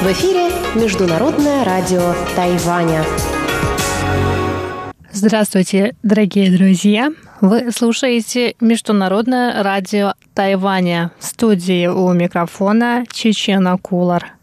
[0.00, 3.04] В эфире Международное радио Тайваня.
[5.10, 7.10] Здравствуйте, дорогие друзья!
[7.40, 11.10] Вы слушаете Международное радио Тайваня.
[11.18, 14.34] В студии у микрофона Чечена Кулар.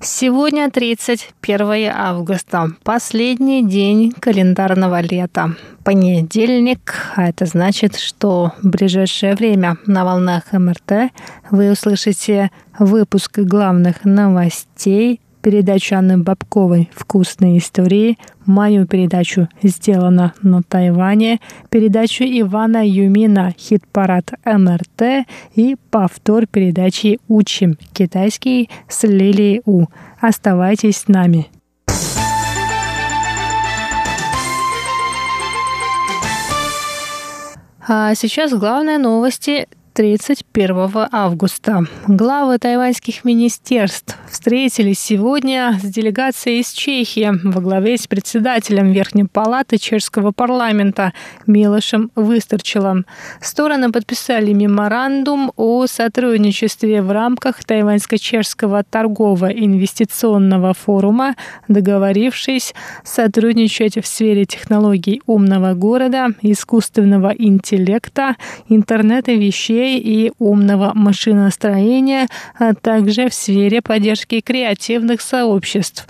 [0.00, 5.54] Сегодня 31 августа, последний день календарного лета.
[5.84, 11.12] Понедельник, а это значит, что в ближайшее время на волнах МРТ
[11.50, 21.40] вы услышите выпуск главных новостей передачу Анны Бабковой «Вкусные истории», мою передачу «Сделано на Тайване»,
[21.70, 29.86] передачу Ивана Юмина «Хит-парад МРТ» и повтор передачи «Учим китайский» с Лилией У.
[30.20, 31.46] Оставайтесь с нами.
[37.88, 39.66] А сейчас главные новости
[39.98, 41.80] 31 августа.
[42.06, 49.76] Главы тайваньских министерств встретились сегодня с делегацией из Чехии во главе с председателем Верхней палаты
[49.76, 51.12] чешского парламента
[51.48, 53.06] Милошем Выстарчелом.
[53.40, 61.34] Стороны подписали меморандум о сотрудничестве в рамках Тайваньско-чешского торгово-инвестиционного форума,
[61.66, 68.36] договорившись сотрудничать в сфере технологий умного города, искусственного интеллекта,
[68.68, 72.26] интернета вещей и умного машиностроения,
[72.58, 76.06] а также в сфере поддержки креативных сообществ.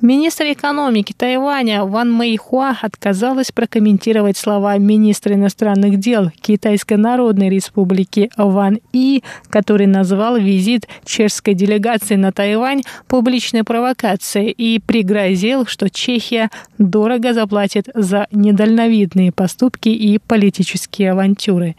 [0.00, 8.80] Министр экономики Тайваня Ван Мэйхуа отказалась прокомментировать слова министра иностранных дел Китайской Народной Республики Ван
[8.92, 17.32] И, который назвал визит чешской делегации на Тайвань публичной провокацией и пригрозил, что Чехия дорого
[17.32, 21.76] заплатит за недальновидные поступки и политические авантюры.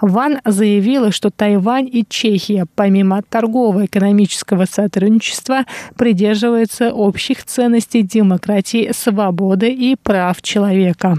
[0.00, 0.38] Ван
[0.96, 5.64] заявила, что Тайвань и Чехия, помимо торгово-экономического сотрудничества,
[5.96, 11.16] придерживаются общих ценностей демократии, свободы и прав человека.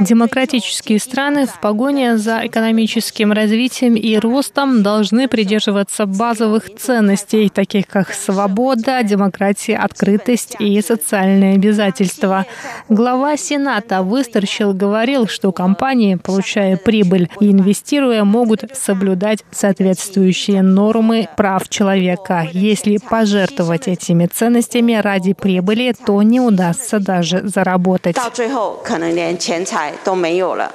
[0.00, 8.12] Демократические страны в погоне за экономическим развитием и ростом должны придерживаться базовых ценностей, таких как
[8.12, 12.46] свобода, демократия, открытость и социальные обязательства.
[12.88, 21.68] Глава Сената Выстерчил говорил, что компании, получая прибыль и инвестируя, могут соблюдать соответствующие нормы прав
[21.68, 22.46] человека.
[22.52, 28.05] Если пожертвовать этими ценностями ради прибыли, то не удастся даже заработать.
[28.12, 30.72] 到最后，可能连钱财都没有了。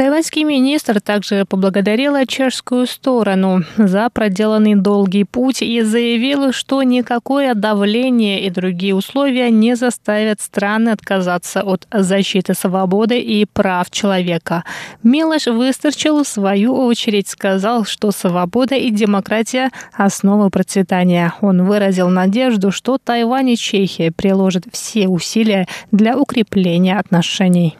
[0.00, 8.40] Тайваньский министр также поблагодарил чешскую сторону за проделанный долгий путь и заявил, что никакое давление
[8.40, 14.64] и другие условия не заставят страны отказаться от защиты свободы и прав человека.
[15.02, 21.34] Милош Выстарчил, в свою очередь, сказал, что свобода и демократия– основа процветания.
[21.42, 27.76] Он выразил надежду, что Тайвань и Чехия приложат все усилия для укрепления отношений.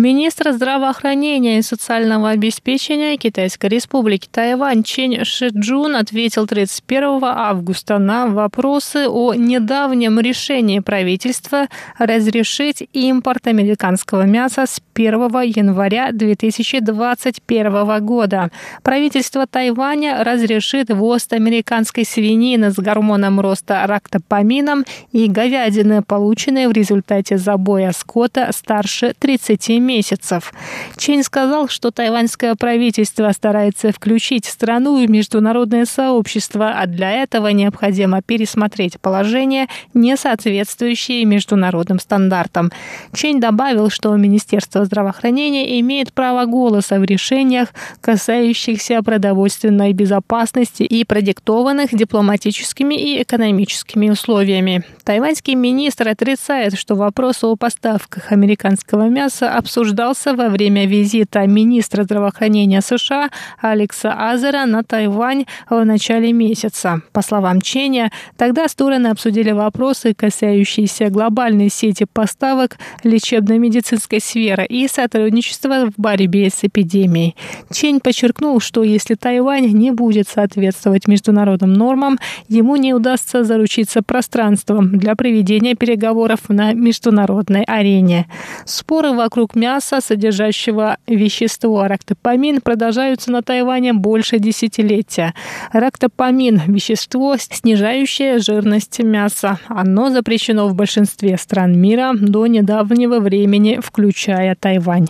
[0.00, 9.08] Министр здравоохранения и социального обеспечения Китайской республики Тайвань Чен Шиджун ответил 31 августа на вопросы
[9.10, 11.66] о недавнем решении правительства
[11.98, 15.12] разрешить импорт американского мяса с 1
[15.42, 18.48] января 2021 года.
[18.82, 27.36] Правительство Тайваня разрешит ввоз американской свинины с гормоном роста рактопамином и говядины, полученной в результате
[27.36, 30.52] забоя скота старше 30 месяцев месяцев.
[30.96, 38.22] Чейн сказал, что тайваньское правительство старается включить страну в международное сообщество, а для этого необходимо
[38.22, 42.70] пересмотреть положение, не соответствующее международным стандартам.
[43.12, 47.68] Чейн добавил, что Министерство здравоохранения имеет право голоса в решениях,
[48.00, 54.84] касающихся продовольственной безопасности и продиктованных дипломатическими и экономическими условиями.
[55.04, 62.02] Тайваньский министр отрицает, что вопрос о поставках американского мяса обсуждается обсуждался во время визита министра
[62.02, 63.30] здравоохранения США
[63.62, 67.00] Алекса Азера на Тайвань в начале месяца.
[67.12, 75.86] По словам Ченя, тогда стороны обсудили вопросы, касающиеся глобальной сети поставок лечебно-медицинской сферы и сотрудничества
[75.86, 77.34] в борьбе с эпидемией.
[77.72, 82.18] Чень подчеркнул, что если Тайвань не будет соответствовать международным нормам,
[82.48, 88.26] ему не удастся заручиться пространством для проведения переговоров на международной арене.
[88.66, 95.32] Споры вокруг мяса мяса, содержащего вещество рактопамин, продолжаются на Тайване больше десятилетия.
[95.72, 99.60] Рактопамин– вещество, снижающее жирность мяса.
[99.68, 105.06] Оно запрещено в большинстве стран мира до недавнего времени, включая Тайвань.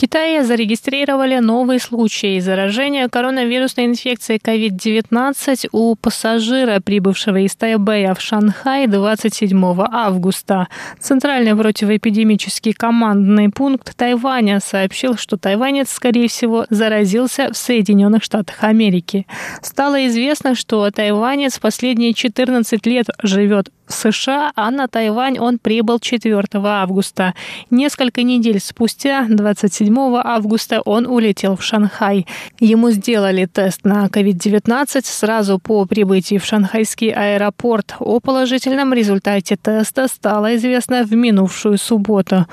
[0.00, 8.86] Китае зарегистрировали новый случай заражения коронавирусной инфекцией COVID-19 у пассажира, прибывшего из Тайбэя в Шанхай
[8.86, 10.68] 27 августа.
[10.98, 19.26] Центральный противоэпидемический командный пункт Тайваня сообщил, что тайванец, скорее всего, заразился в Соединенных Штатах Америки.
[19.60, 26.42] Стало известно, что тайванец последние 14 лет живет США, а на Тайвань он прибыл 4
[26.52, 27.34] августа.
[27.70, 32.26] Несколько недель спустя, 27 августа, он улетел в Шанхай.
[32.58, 37.96] Ему сделали тест на COVID-19 сразу по прибытии в шанхайский аэропорт.
[37.98, 42.46] О положительном результате теста стало известно в минувшую субботу.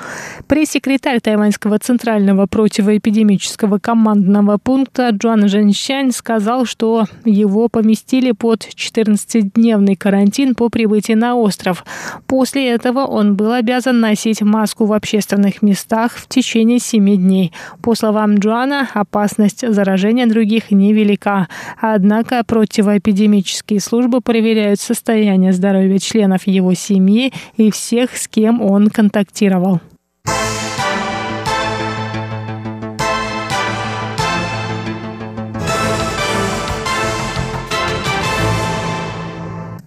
[0.47, 10.55] Пресс-секретарь Тайваньского центрального противоэпидемического командного пункта Джуан Женщань сказал, что его поместили под 14-дневный карантин
[10.55, 11.83] по прибытии на на остров.
[12.25, 17.51] После этого он был обязан носить маску в общественных местах в течение семи дней.
[17.81, 21.47] По словам Джоана, опасность заражения других невелика.
[21.81, 29.81] Однако противоэпидемические службы проверяют состояние здоровья членов его семьи и всех, с кем он контактировал.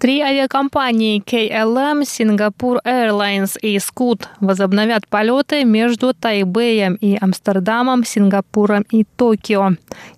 [0.00, 9.05] Три авиакомпании KLM, Singapore Airlines и Scoot возобновят полеты между Тайбэем и Амстердамом, Сингапуром и
[9.05, 9.73] Токио.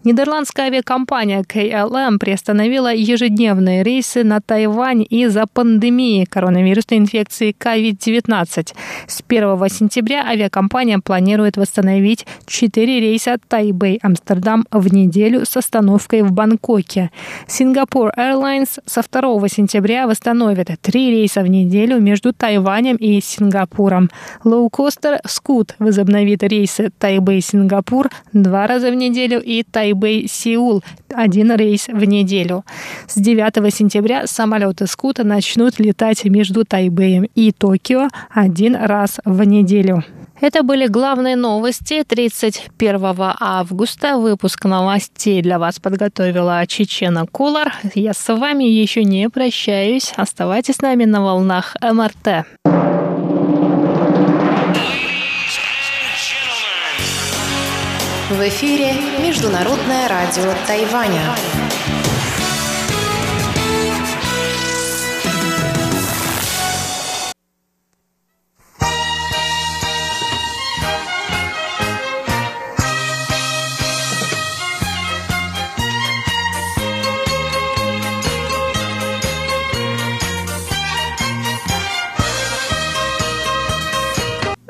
[0.05, 8.75] Нидерландская авиакомпания KLM приостановила ежедневные рейсы на Тайвань из-за пандемии коронавирусной инфекции COVID-19.
[9.09, 17.11] С 1 сентября авиакомпания планирует восстановить 4 рейса Тайбэй-Амстердам в неделю с остановкой в Бангкоке.
[17.49, 24.11] Singapore Airlines со 2 сентября сентября восстановит три рейса в неделю между Тайванем и Сингапуром.
[24.45, 32.65] Лоукостер «Скут» возобновит рейсы Тайбэй-Сингапур два раза в неделю и Тайбэй-Сеул один рейс в неделю.
[33.07, 40.05] С 9 сентября самолеты «Скута» начнут летать между Тайбэем и Токио один раз в неделю.
[40.43, 44.17] Это были главные новости 31 августа.
[44.17, 47.73] Выпуск новостей для вас подготовила Чечена Кулар.
[47.95, 50.13] Я с вами еще не прощаюсь.
[50.17, 52.45] Оставайтесь с нами на волнах МРТ.
[58.31, 58.95] В эфире
[59.25, 61.23] Международное радио Тайваня.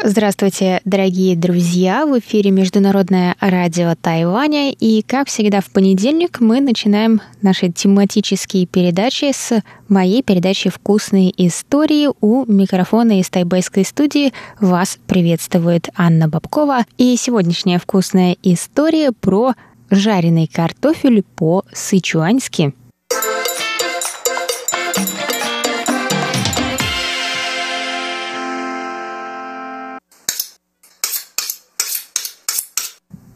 [0.05, 2.07] Здравствуйте, дорогие друзья!
[2.07, 4.73] В эфире Международное радио Тайваня.
[4.73, 12.09] И, как всегда, в понедельник мы начинаем наши тематические передачи с моей передачи «Вкусные истории».
[12.21, 16.85] У микрофона из тайбайской студии вас приветствует Анна Бабкова.
[16.99, 19.55] И сегодняшняя вкусная история про
[19.89, 22.75] жареный картофель по-сычуански–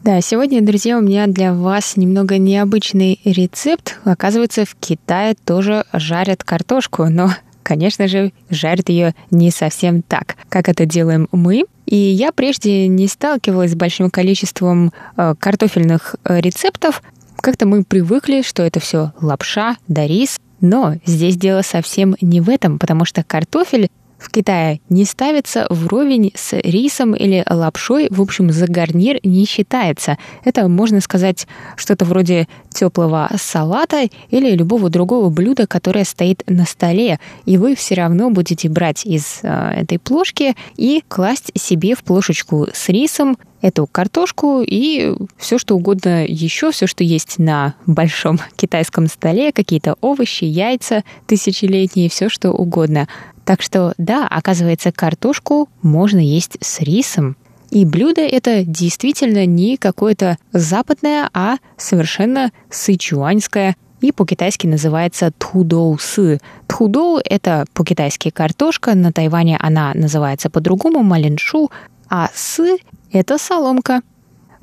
[0.07, 3.99] Да, сегодня, друзья, у меня для вас немного необычный рецепт.
[4.05, 10.69] Оказывается, в Китае тоже жарят картошку, но конечно же, жарят ее не совсем так, как
[10.69, 11.65] это делаем мы.
[11.85, 17.03] И я прежде не сталкивалась с большим количеством э, картофельных э, рецептов.
[17.41, 20.39] Как-то мы привыкли, что это все лапша да рис.
[20.61, 26.31] Но здесь дело совсем не в этом, потому что картофель в Китае не ставится вровень
[26.35, 30.17] с рисом или лапшой, в общем, за гарнир не считается.
[30.43, 37.19] Это, можно сказать, что-то вроде теплого салата или любого другого блюда, которое стоит на столе,
[37.45, 39.47] и вы все равно будете брать из э,
[39.81, 46.25] этой плошки и класть себе в плошечку с рисом эту картошку и все что угодно
[46.25, 53.07] еще, все, что есть на большом китайском столе, какие-то овощи, яйца тысячелетние, все что угодно.
[53.47, 57.37] Так что, да, оказывается, картошку можно есть с рисом.
[57.69, 66.41] И блюдо это действительно не какое-то западное, а совершенно сычуанское и по-китайски называется тхудоусы.
[66.67, 71.71] Тхудоу— это по-китайски картошка, на Тайване она называется по-другому малиншу,
[72.09, 72.79] а сы—
[73.13, 74.01] это соломка—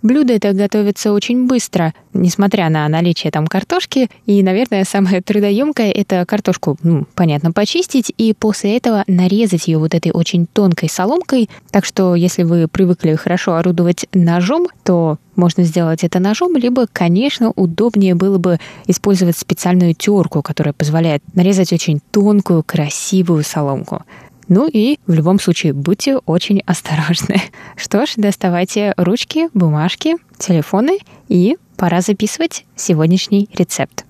[0.05, 4.11] Блюдо это готовится очень быстро, несмотря на наличие там картошки.
[4.27, 9.95] И, наверное, самое трудоемкое— это картошку, ну, понятно, почистить, и после этого нарезать ее вот
[9.95, 11.49] этой очень тонкой соломкой.
[11.71, 17.51] Так что, если вы привыкли хорошо орудовать ножом, то можно сделать это ножом, либо, конечно,
[17.57, 24.03] удобнее было бы использовать специальную терку, которая позволяет нарезать очень тонкую, красивую соломку.
[24.49, 27.41] Ну и в любом случае будьте очень осторожны.
[27.77, 30.99] Что ж, доставайте ручки, бумажки, телефоны
[31.29, 34.05] и пора записывать сегодняшний рецепт.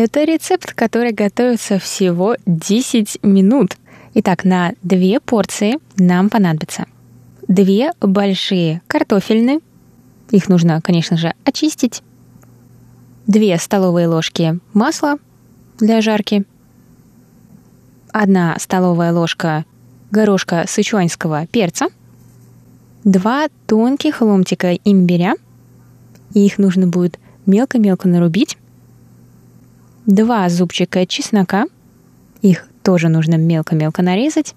[0.00, 3.76] Это рецепт, который готовится всего 10 минут.
[4.14, 6.86] Итак, на две порции нам понадобится
[7.48, 9.58] две большие картофельные.
[10.30, 12.04] Их нужно, конечно же, очистить.
[13.26, 15.16] Две столовые ложки масла
[15.80, 16.44] для жарки.
[18.12, 19.64] Одна столовая ложка
[20.12, 21.88] горошка сычуанского перца.
[23.02, 25.34] Два тонких ломтика имбиря.
[26.34, 28.57] их нужно будет мелко-мелко нарубить.
[30.08, 31.66] Два зубчика чеснока.
[32.40, 34.54] Их тоже нужно мелко-мелко нарезать.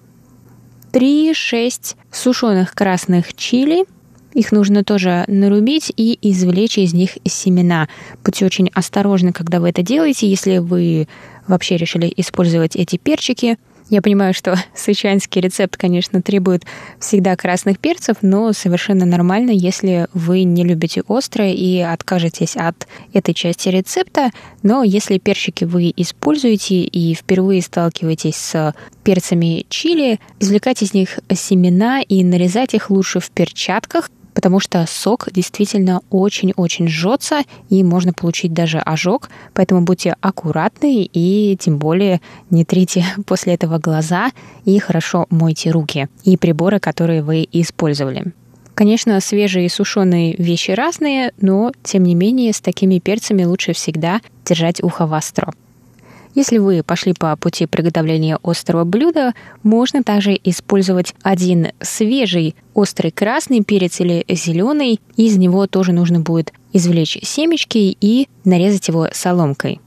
[0.92, 3.84] 3-6 сушеных красных чили.
[4.32, 7.90] Их нужно тоже нарубить и извлечь из них семена.
[8.24, 10.26] Будьте очень осторожны, когда вы это делаете.
[10.26, 11.06] Если вы
[11.46, 13.58] вообще решили использовать эти перчики–
[13.92, 16.64] я понимаю, что сычуанский рецепт, конечно, требует
[16.98, 23.34] всегда красных перцев, но совершенно нормально, если вы не любите острое и откажетесь от этой
[23.34, 24.30] части рецепта.
[24.62, 32.00] Но если перчики вы используете и впервые сталкиваетесь с перцами чили, извлекать из них семена
[32.00, 38.52] и нарезать их лучше в перчатках, потому что сок действительно очень-очень жжется, и можно получить
[38.52, 42.20] даже ожог, поэтому будьте аккуратны и тем более
[42.50, 44.30] не трите после этого глаза
[44.64, 48.32] и хорошо мойте руки и приборы, которые вы использовали.
[48.74, 54.20] Конечно, свежие и сушеные вещи разные, но, тем не менее, с такими перцами лучше всегда
[54.46, 55.52] держать ухо востро.
[56.34, 63.62] Если вы пошли по пути приготовления острого блюда, можно также использовать один свежий острый красный
[63.62, 64.98] перец или зеленый.
[65.16, 69.80] Из него тоже нужно будет извлечь семечки и нарезать его соломкой.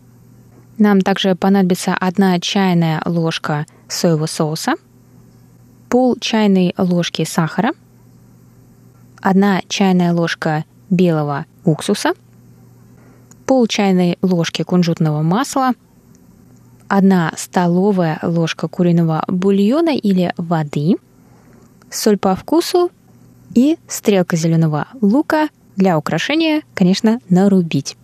[0.77, 4.75] Нам также понадобится одна чайная ложка соевого соуса,
[5.89, 7.71] пол чайной ложки сахара,
[9.19, 12.13] одна чайная ложка белого уксуса,
[13.47, 15.73] пол чайной ложки кунжутного масла–
[16.87, 20.95] 1 столовая ложка куриного бульона или воды,
[21.89, 22.91] соль по вкусу
[23.53, 27.97] и стрелка зеленого лука для украшения, конечно, нарубить.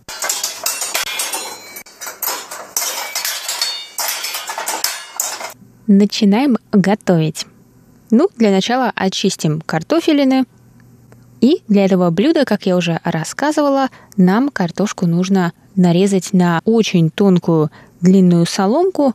[5.86, 7.46] Начинаем готовить.
[8.10, 10.44] Ну, для начала очистим картофелины.
[11.40, 17.70] И для этого блюда, как я уже рассказывала, нам картошку нужно нарезать на очень тонкую
[18.02, 19.14] длинную соломку.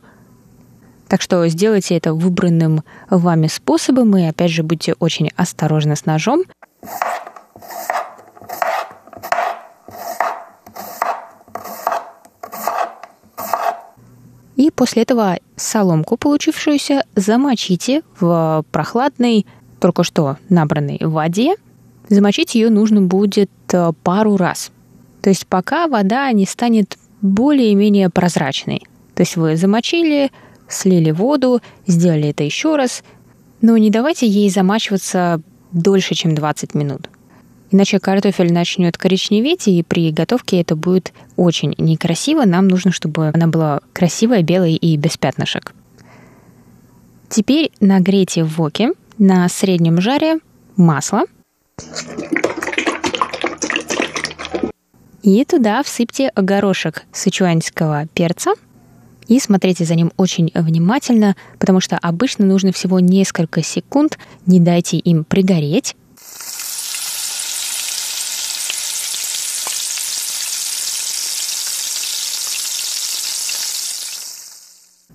[1.06, 6.44] Так что сделайте это выбранным вами способом и опять же будьте очень осторожны с ножом.
[14.56, 19.46] И после этого соломку, получившуюся, замочите в прохладной,
[19.78, 21.54] только что набранной воде.
[22.08, 24.72] Замочить ее нужно будет э, пару раз.
[25.22, 28.82] То есть пока вода не станет более-менее прозрачной.
[29.14, 30.30] То есть вы замочили,
[30.68, 33.02] слили воду, сделали это еще раз,
[33.60, 35.40] но не давайте ей замачиваться
[35.72, 37.08] дольше, чем 20 минут.
[37.70, 42.44] Иначе картофель начнет коричневеть, и при готовке это будет очень некрасиво.
[42.44, 45.74] Нам нужно, чтобы она была красивая, белая и без пятнышек.
[47.28, 50.38] Теперь нагрейте в воке на среднем жаре
[50.76, 51.24] масло.
[55.28, 58.52] И туда всыпьте горошек сычуанского перца
[59.26, 64.96] и смотрите за ним очень внимательно, потому что обычно нужно всего несколько секунд, не дайте
[64.96, 65.96] им пригореть.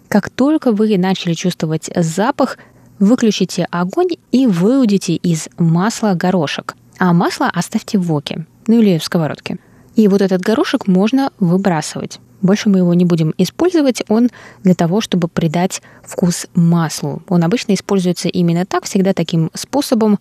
[0.10, 2.60] Как только вы начали чувствовать запах,
[3.00, 6.76] выключите огонь и выудите из масла горошек.
[7.00, 9.58] А масло оставьте в воке, ну или в сковородке.
[9.96, 12.20] И вот этот горошек можно выбрасывать.
[12.42, 14.30] Больше мы его не будем использовать, он
[14.64, 17.24] для того, чтобы придать вкус маслу.
[17.30, 20.20] Он обычно используется именно так, всегда таким способом.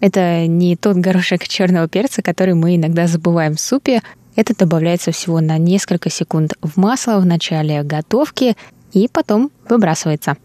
[0.00, 4.02] Это не тот горошек черного перца, который мы иногда забываем в супе.
[4.36, 8.56] Это добавляется всего на несколько секунд в масло в начале готовки
[8.92, 10.36] и потом выбрасывается.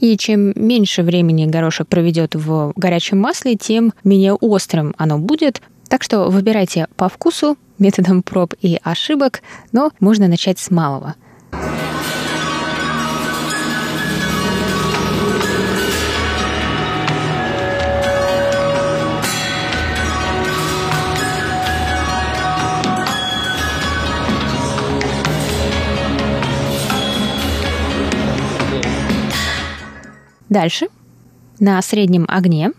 [0.00, 5.62] И чем меньше времени горошек проведет в горячем масле, тем менее острым оно будет.
[5.88, 11.14] Так что выбирайте по вкусу, методом проб и ошибок, но можно начать с малого.
[30.54, 30.86] Дальше
[31.58, 32.70] на среднем огне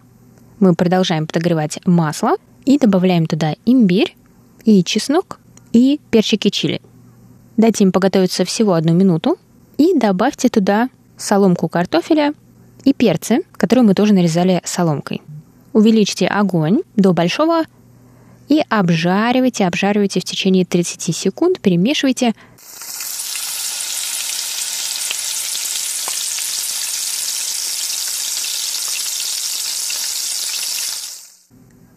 [0.61, 4.15] мы продолжаем подогревать масло и добавляем туда имбирь
[4.65, 5.39] и чеснок
[5.71, 6.81] и перчики чили.
[7.55, 9.37] Дайте им поготовиться всего одну минуту
[9.77, 12.33] и добавьте туда соломку картофеля
[12.83, 15.21] и перцы, которые мы тоже нарезали соломкой.
[15.71, 17.63] Увеличьте огонь до большого
[18.49, 22.33] и обжаривайте, обжаривайте в течение 30 секунд, перемешивайте–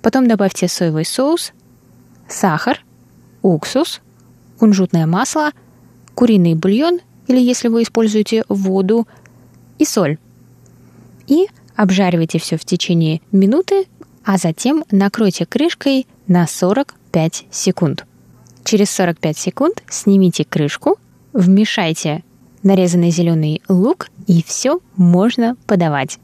[0.09, 1.53] Потом добавьте соевый соус,
[2.29, 2.85] сахар,
[3.43, 4.01] уксус,
[4.59, 5.53] кунжутное масло,
[6.15, 9.07] куриный бульон или, если вы используете воду,
[9.79, 10.19] и соль.
[11.27, 13.87] И обжаривайте все в течение минуты,
[14.25, 18.07] а затем накройте крышкой на 45 секунд.
[18.65, 20.99] Через 45 секунд снимите крышку,
[21.33, 22.25] вмешайте
[22.63, 26.19] нарезанный зеленый лук и все можно подавать.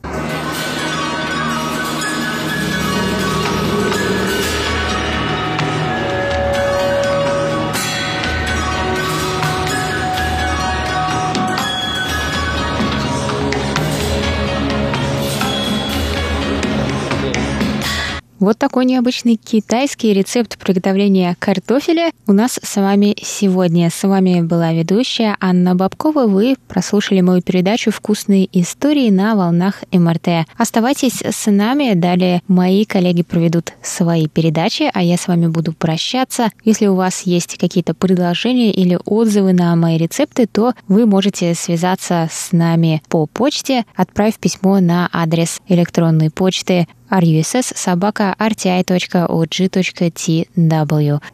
[18.45, 23.89] Вот такой необычный китайский рецепт приготовления картофеля у нас с вами сегодня.
[23.89, 26.27] С вами была ведущая Анна Бабкова.
[26.27, 30.47] Вы прослушали мою передачу «Вкусные истории» на волнах МРТ.
[30.59, 31.95] Оставайтесь с нами.
[31.95, 36.51] Далее мои коллеги проведут свои передачи, а я с вами буду прощаться.
[36.67, 42.29] Если у вас есть какие-то предложения или отзывы на мои рецепты, то вы можете связаться
[42.31, 49.21] с нами по почте, отправив письмо на адрес электронной почты russ собака rti.org.tw.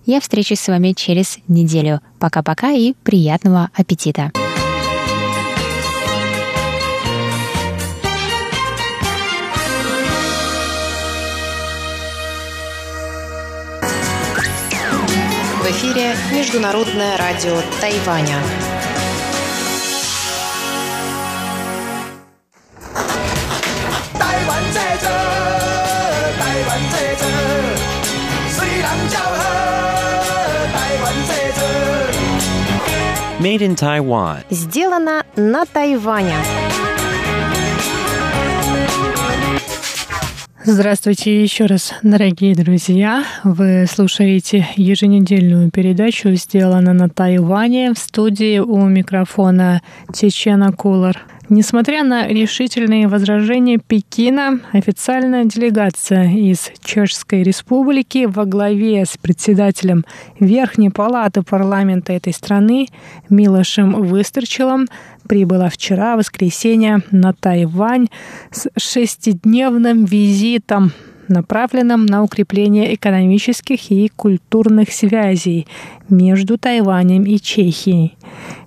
[0.06, 2.00] Я встречусь с вами через неделю.
[2.18, 4.32] Пока-пока и приятного аппетита!
[15.60, 18.42] В эфире Международное радио Тайваня.
[33.40, 34.44] Made in Taiwan.
[34.50, 36.34] Сделано на Тайване.
[40.62, 43.24] Здравствуйте еще раз, дорогие друзья.
[43.42, 49.80] Вы слушаете еженедельную передачу «Сделано на Тайване» в студии у микрофона
[50.14, 51.18] Чечена Кулар.
[51.52, 60.04] Несмотря на решительные возражения Пекина, официальная делегация из Чешской Республики во главе с председателем
[60.38, 62.86] Верхней палаты парламента этой страны
[63.28, 64.86] Милошем Выстрчелом
[65.28, 68.06] прибыла вчера, воскресенье, на Тайвань
[68.52, 70.92] с шестидневным визитом
[71.30, 75.66] направленном на укрепление экономических и культурных связей
[76.08, 78.16] между Тайванем и Чехией.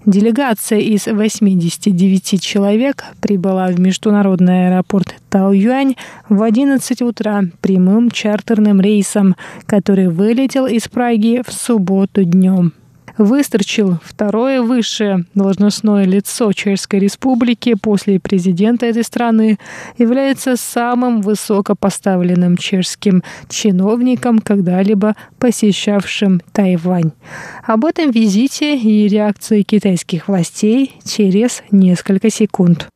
[0.06, 5.96] Делегация из 89 человек прибыла в международный аэропорт Таоюань
[6.28, 12.74] в 11 утра прямым чартерным рейсом, который вылетел из Праги в субботу днем.
[13.18, 19.60] Выстрочил второе высшее должностное лицо Чешской Республики после президента этой страны,
[19.98, 27.12] является самым высокопоставленным чешским чиновником, когда-либо посещавшим Тайвань.
[27.64, 32.88] Об этом визите и реакции китайских властей через несколько секунд.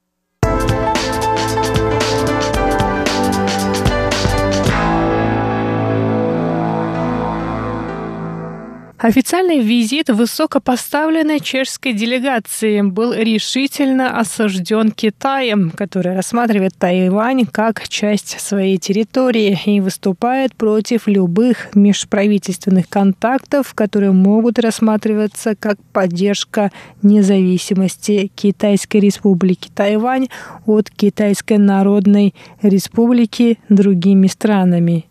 [9.00, 18.80] Официальный визит высокопоставленной чешской делегации был решительно осужден Китаем, который рассматривает Тайвань как часть своей
[18.80, 26.72] территории и выступает против любых межправительственных контактов, которые могут рассматриваться как поддержка
[27.04, 30.28] независимости Китайской республики Тайвань
[30.66, 32.34] от Китайской Народной
[32.64, 35.06] Республики другими странами.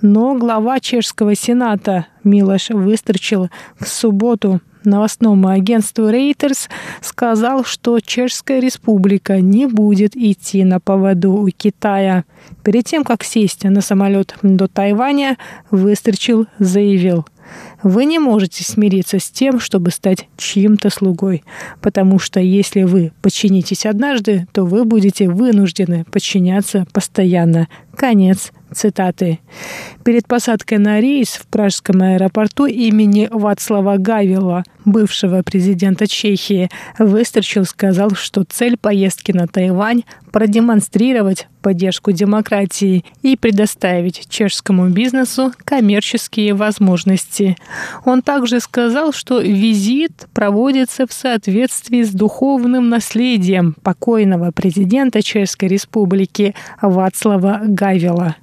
[0.00, 6.68] Но глава чешского сената Милош Выстрчил в субботу новостному агентству Reuters
[7.02, 12.24] сказал, что Чешская республика не будет идти на поводу у Китая.
[12.62, 15.36] Перед тем, как сесть на самолет до Тайваня,
[15.70, 17.26] Выстрчил заявил–
[17.82, 21.44] вы не можете смириться с тем, чтобы стать чьим-то слугой,
[21.80, 27.68] потому что если вы подчинитесь однажды, то вы будете вынуждены подчиняться постоянно.
[27.96, 29.40] Конец цитаты.
[30.04, 38.10] Перед посадкой на рейс в пражском аэропорту имени Вацлава Гавила, бывшего президента Чехии, Выстрчил сказал,
[38.12, 47.56] что цель поездки на Тайвань– продемонстрировать поддержку демократии и предоставить чешскому бизнесу коммерческие возможности.
[48.04, 56.54] Он также сказал, что визит проводится в соответствии с духовным наследием покойного президента Чешской Республики
[56.80, 58.36] Вацлава Гавила.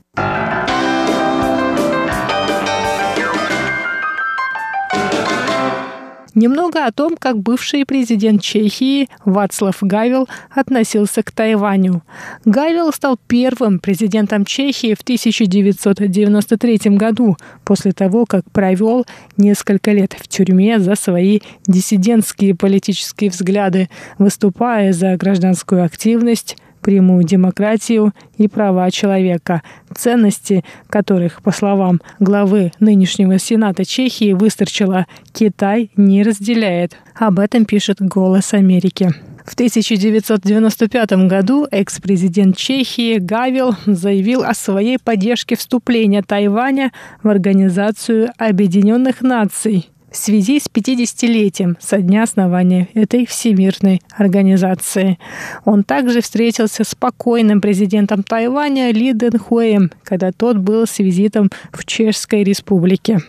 [6.38, 12.04] Немного о том, как бывший президент Чехии Вацлав Гавел относился к Тайваню.
[12.46, 20.28] Гавел стал первым президентом Чехии в 1993 году, после того, как провел несколько лет в
[20.28, 26.56] тюрьме за свои диссидентские политические взгляды, выступая за гражданскую активность,
[26.88, 29.62] прямую демократию и права человека,
[29.94, 36.96] ценности которых, по словам главы нынешнего Сената Чехии, Выстрчила, Китай не разделяет.
[37.14, 39.14] Об этом пишет «Голос Америки».
[39.46, 49.22] В 1995 году экс-президент Чехии Гавил заявил о своей поддержке вступления Тайваня в Организацию Объединенных
[49.22, 55.20] Наций в связи с 50-летием со дня основания этой всемирной организации.
[55.66, 61.52] Он также встретился с покойным президентом Тайваня Ли Дэн Хуэем, когда тот был с визитом
[61.72, 63.20] в Чешской республике.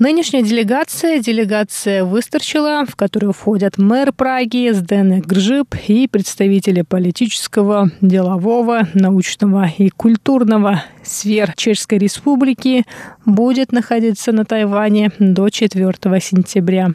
[0.00, 8.88] Нынешняя делегация, делегация Выстрчила, в которую входят мэр Праги Сдене Гржип и представители политического, делового,
[8.94, 12.84] научного и культурного сфер Чешской Республики,
[13.26, 16.90] будет находиться на Тайване до 4 сентября.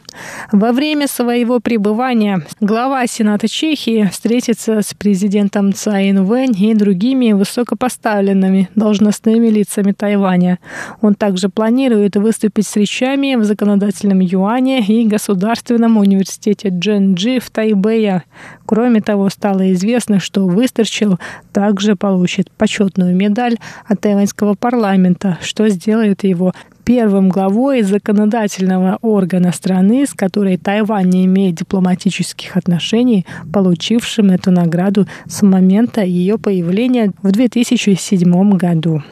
[0.52, 8.70] Во время своего пребывания глава Сената Чехии встретится с президентом Цаин Вэнь и другими высокопоставленными
[8.76, 10.60] должностными лицами Тайваня.
[11.02, 18.24] Он также планирует выступить с речами в законодательном юане и Государственном университете Дженджи в Тайбэе.
[18.66, 21.20] Кроме того, стало известно, что Выстрчил
[21.54, 26.54] также получит почетную медаль от тайваньского парламента, что сделает его
[26.84, 35.06] первым главой законодательного органа страны, с которой Тайвань не имеет дипломатических отношений, получившим эту награду
[35.28, 39.04] с момента ее появления в 2007 году.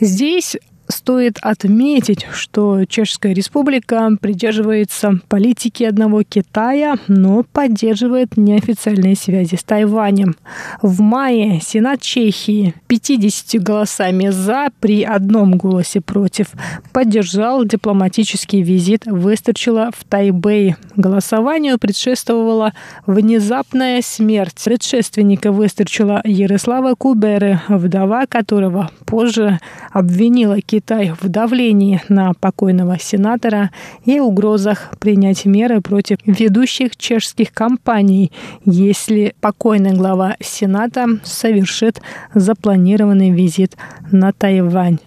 [0.00, 0.56] Здесь
[0.88, 10.36] стоит отметить, что Чешская Республика придерживается политики одного Китая, но поддерживает неофициальные связи с Тайванем.
[10.82, 16.48] В мае Сенат Чехии 50 голосами «за» при одном голосе «против»
[16.92, 20.76] поддержал дипломатический визит Выстрчила в Тайбэй.
[20.96, 22.72] Голосованию предшествовала
[23.06, 29.60] внезапная смерть предшественника Выстрчила Ярослава Куберы, вдова которого позже
[29.92, 33.72] обвинила Китай Китай в давлении на покойного сенатора
[34.04, 38.30] и угрозах принять меры против ведущих чешских компаний,
[38.64, 42.00] если покойный глава Сената совершит
[42.32, 43.76] запланированный визит
[44.12, 44.98] на Тайвань.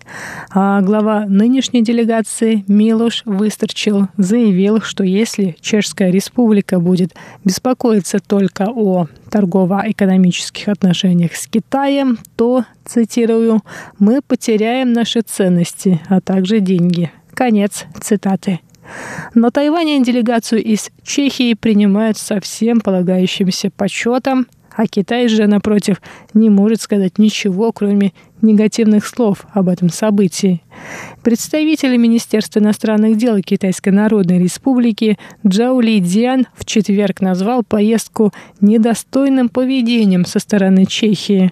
[0.54, 9.08] А глава нынешней делегации Милош Выстрчил заявил, что если Чешская республика будет беспокоиться только о
[9.32, 13.62] торгово-экономических отношениях с Китаем, то, цитирую,
[13.98, 17.12] «мы потеряем наши ценности, а также деньги».
[17.34, 18.60] Конец цитаты.
[19.34, 24.48] Но Тайвань делегацию из Чехии принимают со всем полагающимся почетом.
[24.76, 26.02] А Китай же, напротив,
[26.34, 30.62] не может сказать ничего, кроме негативных слов об этом событии.
[31.24, 39.50] Представитель Министерства иностранных дел Китайской Народной Республики Джао Ли Диан в четверг назвал поездку недостойным
[39.50, 41.52] поведением со стороны Чехии.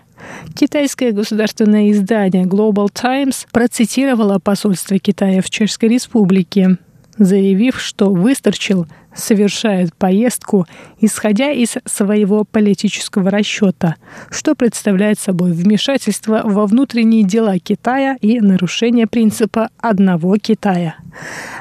[0.56, 6.78] Китайское государственное издание Global Times процитировало посольство Китая в Чешской Республике,
[7.18, 8.88] заявив, что Выстрчил
[9.20, 10.66] совершает поездку,
[11.00, 13.96] исходя из своего политического расчета,
[14.30, 20.96] что представляет собой вмешательство во внутренние дела Китая и нарушение принципа одного Китая.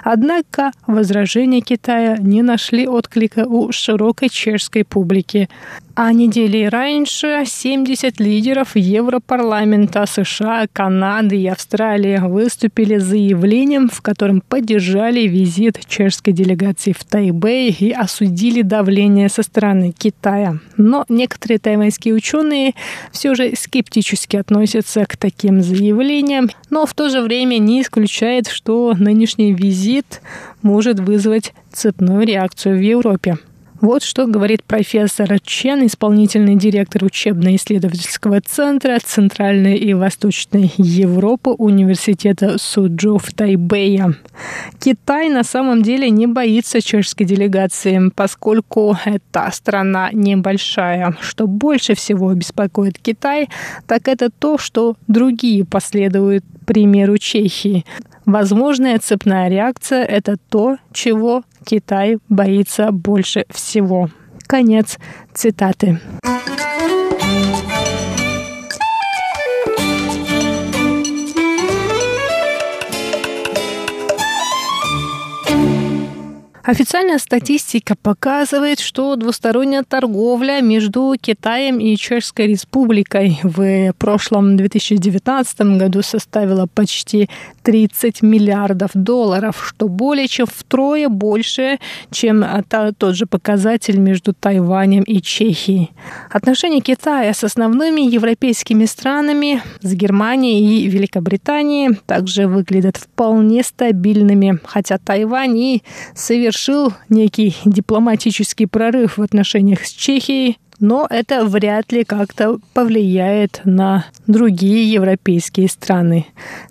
[0.05, 5.49] Однако возражения Китая не нашли отклика у широкой чешской публики.
[5.94, 14.40] А недели раньше 70 лидеров Европарламента США, Канады и Австралии выступили с заявлением, в котором
[14.40, 17.03] поддержали визит чешской делегации в
[17.49, 20.59] Тайбэй и осудили давление со стороны Китая.
[20.77, 22.75] Но некоторые тайваньские ученые
[23.11, 28.95] все же скептически относятся к таким заявлениям, но в то же время не исключает, что
[28.99, 30.21] нынешний визит
[30.61, 33.39] может вызвать цепную реакцию в Европе.
[33.81, 43.19] Вот что говорит профессор Чен, исполнительный директор учебно-исследовательского центра Центральной и Восточной Европы Университета Суджу
[43.19, 44.17] в Тайбэе.
[44.81, 51.17] Китай на самом деле не боится чешской делегации, поскольку эта страна небольшая.
[51.21, 53.49] Что больше всего беспокоит Китай,
[53.87, 57.87] так это то, что другие последуют примеру Чехии.
[58.27, 64.09] Возможная цепная реакция– это то, чего Китай боится больше всего.
[64.46, 64.98] Конец
[65.35, 66.00] цитаты.
[76.68, 86.02] Официальная статистика показывает, что двусторонняя торговля между Китаем и Чешской Республикой в прошлом 2019 году
[86.02, 87.31] составила почти
[87.62, 91.78] 30 миллиардов долларов, что более чем втрое больше,
[92.11, 92.44] чем
[92.98, 95.90] тот же показатель между Тайванем и Чехией.
[96.31, 104.98] Отношения Китая с основными европейскими странами, с Германией и Великобританией, также выглядят вполне стабильными, хотя
[104.98, 105.83] Тайвань и
[106.14, 113.61] совершенно совершил некий дипломатический прорыв в отношениях с Чехией, но это вряд ли как-то повлияет
[113.64, 116.27] на другие европейские страны.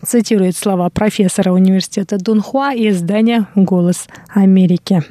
[0.05, 5.03] Цитирует слова профессора университета Дунхуа и издания «Голос Америки».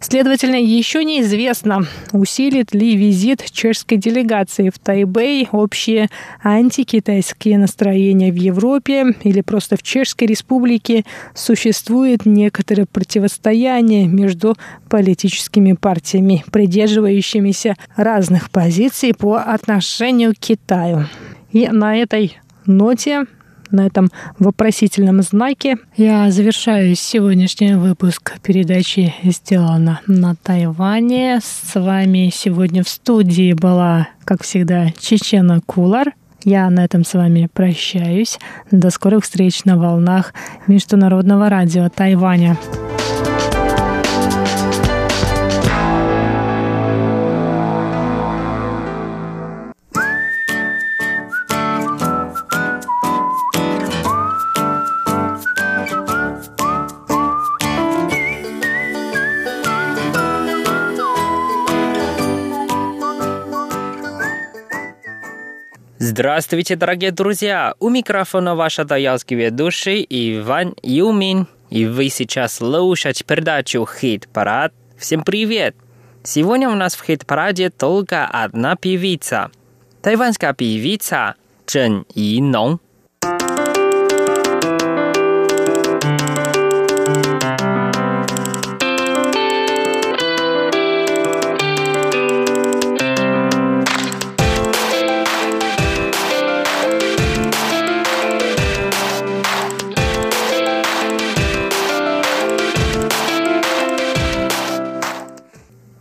[0.00, 6.08] Следовательно, еще неизвестно, усилит ли визит чешской делегации в Тайбэй общие
[6.42, 14.56] антикитайские настроения в Европе или просто в Чешской республике существует некоторое противостояние между
[14.88, 21.06] политическими партиями, придерживающимися разных позиций по отношению к Китаю.
[21.52, 23.26] И на этой ноте
[23.70, 31.40] на этом вопросительном знаке я завершаю сегодняшний выпуск передачи «Сделано на Тайване».
[31.40, 36.14] С вами сегодня в студии была, как всегда, Чечена Кулар.
[36.42, 38.38] Я на этом с вами прощаюсь.
[38.70, 40.34] До скорых встреч на волнах
[40.66, 42.56] Международного радио Тайваня.
[66.20, 67.72] Здравствуйте, дорогие друзья!
[67.80, 71.46] У микрофона ваша таялский ведущий Иван Юмин.
[71.70, 74.74] И вы сейчас слушаете передачу «Хит-парад».
[74.98, 75.74] Всем привет!
[76.22, 79.50] Сегодня у нас в хит-параде только одна певица.
[80.02, 82.80] Тайванская певица Чжэн Инong.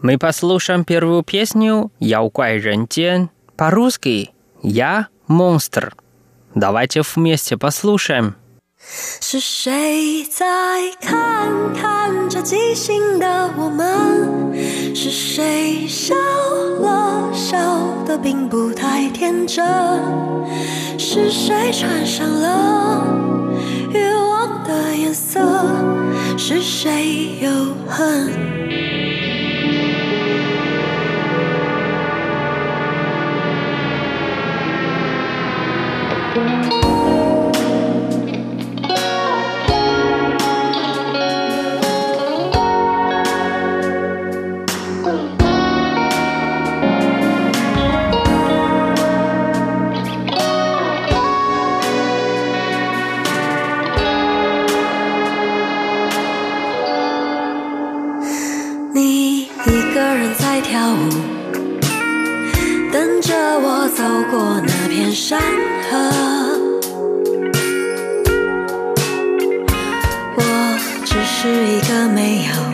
[0.03, 5.95] Мы послушаем первую песню «Я укай рентген» по-русски «Я монстр».
[6.55, 8.35] Давайте вместе послушаем.
[9.21, 10.45] 是谁在
[11.01, 14.55] 看看着即兴的我们？
[14.95, 19.65] 是谁笑了笑得并不太天真？
[20.99, 23.07] 是谁穿上了
[23.91, 25.41] 欲望的颜色？
[26.37, 27.49] 是谁又
[27.89, 28.98] 恨？
[58.94, 61.10] 你一个人在跳舞，
[62.92, 64.79] 等着我走过那。
[64.90, 65.98] 片山河。
[70.36, 70.42] 我
[71.06, 72.69] 只是一个没有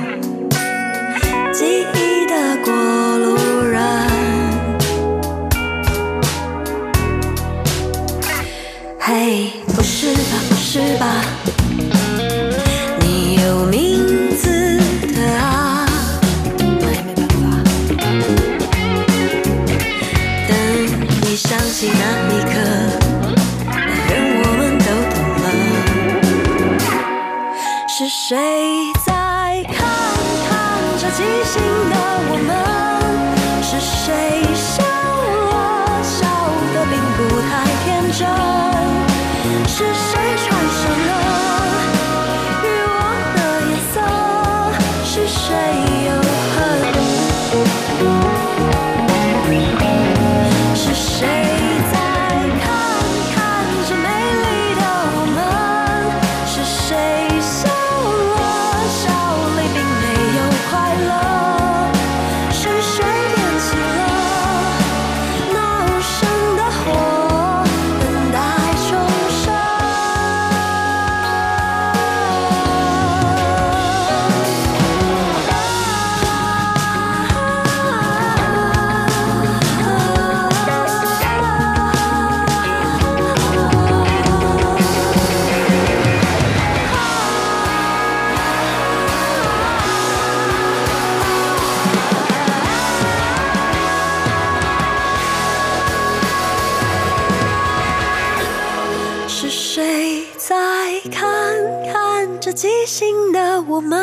[102.56, 104.02] 即兴的我们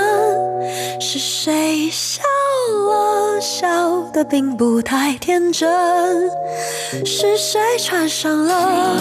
[1.00, 1.88] 是谁？
[1.90, 2.22] 笑
[2.86, 6.30] 了笑的，并不太天真。
[7.06, 8.98] 是谁穿上了？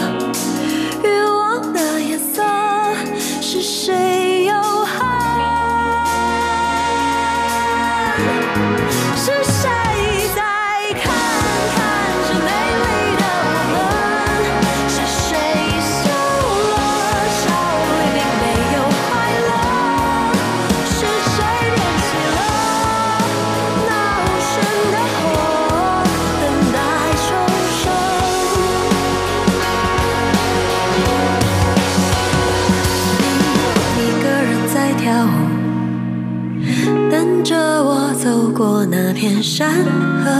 [39.42, 39.84] 山
[40.22, 40.30] 河。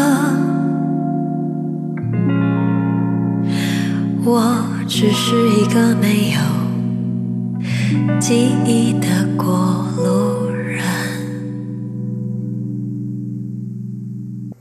[4.25, 6.41] 我只是一个没有
[8.21, 10.81] 记忆的过路人。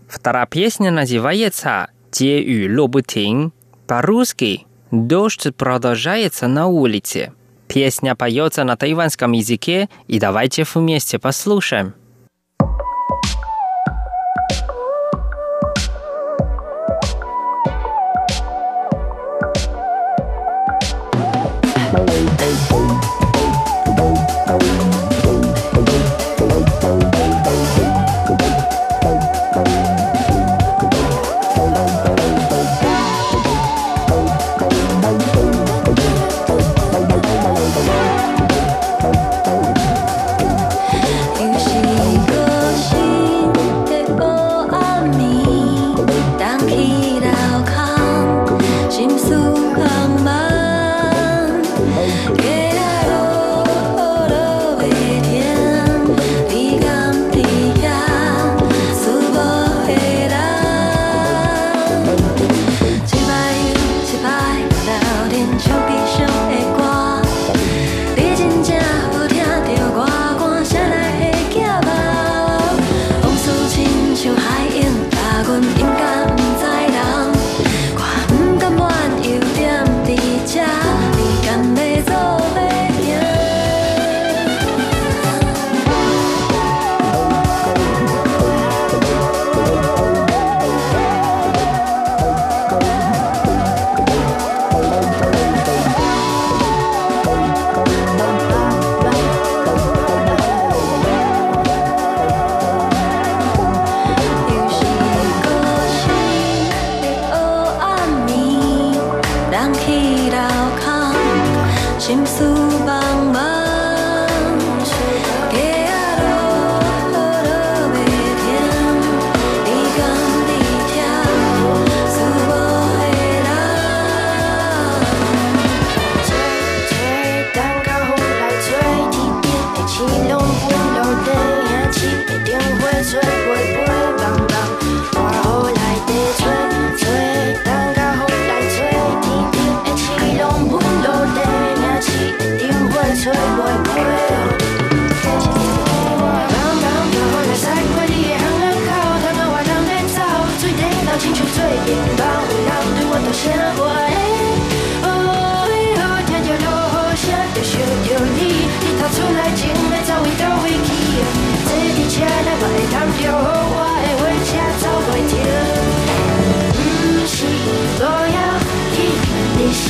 [0.07, 3.51] Вторая песня называется «Те и Лобутин»
[3.85, 7.31] по-русски «Дождь продолжается на улице».
[7.67, 11.93] Песня поется на тайванском языке, и давайте вместе послушаем.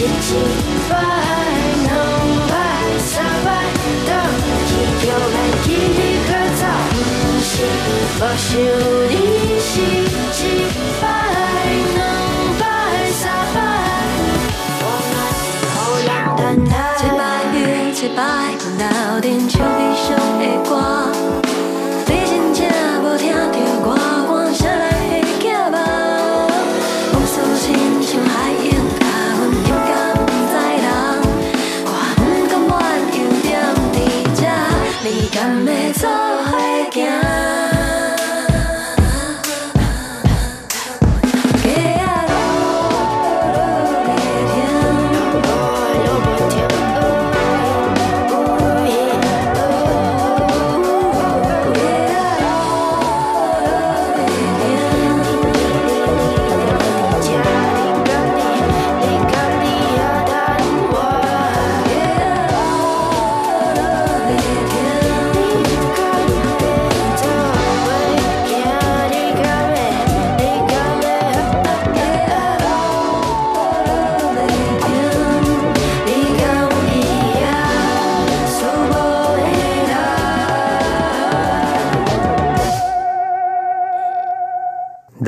[0.01, 0.33] 一次、
[0.89, 4.33] twice、three times，Don't
[4.67, 5.29] give up.
[5.67, 6.97] 因为你可造梦。
[7.45, 7.53] 想
[8.17, 8.49] 不想
[9.09, 9.13] 你
[9.61, 10.39] 是一次、
[10.81, 11.05] 两
[11.85, 11.95] 次、
[13.21, 13.23] 三
[13.53, 13.55] 次？
[15.75, 15.77] 好
[16.07, 16.73] 浪漫的。
[16.97, 17.01] 一次、
[17.53, 17.61] 两
[17.93, 18.19] 次、三
[18.57, 18.63] 次。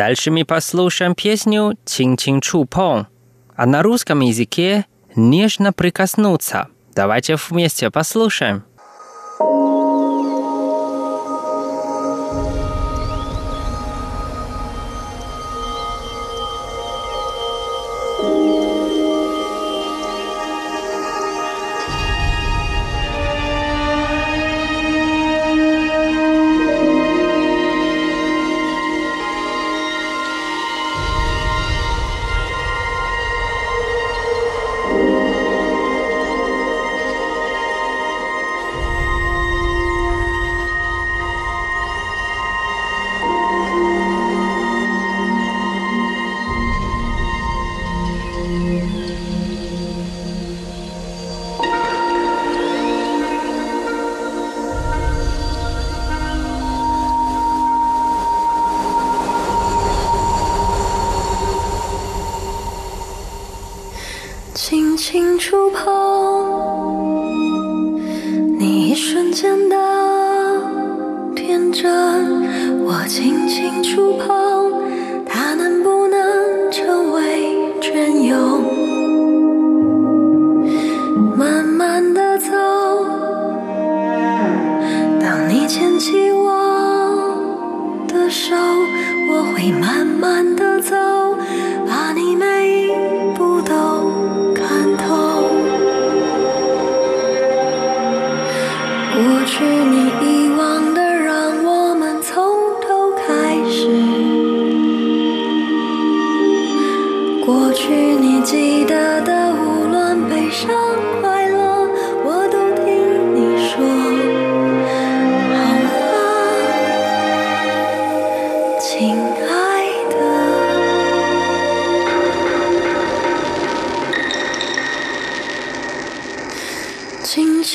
[0.04, 3.08] Дальше мы послушаем песню «Чин-чин чу-пон»,
[3.56, 4.86] а на русском языке
[5.16, 6.68] «Нежно прикоснуться».
[6.94, 8.66] Давайте вместе послушаем.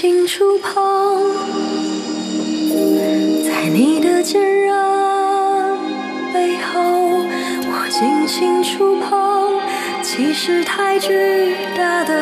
[0.01, 0.73] 轻触碰
[3.45, 4.73] 在你的坚韧
[6.33, 6.81] 背后，
[7.67, 9.59] 我轻轻触碰，
[10.01, 12.15] 其实太巨大的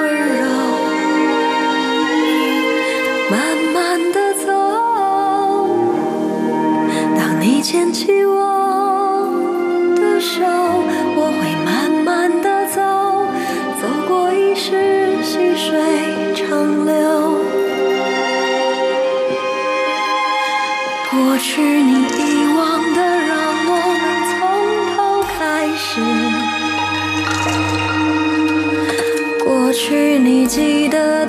[0.00, 0.48] 温柔
[3.30, 4.50] 慢慢的走，
[7.16, 8.34] 当你牵起我
[9.94, 10.65] 的手。
[21.56, 23.32] 是你遗忘的，让
[23.66, 24.36] 我们从
[24.94, 24.96] 头
[25.38, 25.38] 开
[25.74, 25.88] 始。
[29.42, 31.25] 过去你记得。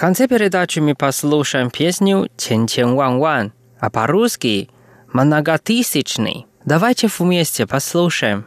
[0.00, 4.70] конце передачи мы послушаем песню чен-чен-ван-ван, а по-русски
[5.12, 6.46] «Многотысячный».
[6.64, 8.46] Давайте вместе послушаем.